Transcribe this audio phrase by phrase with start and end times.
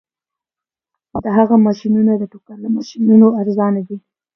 [1.23, 3.97] د هغه ماشینونه د ټوکر له ماشینونو ارزانه دي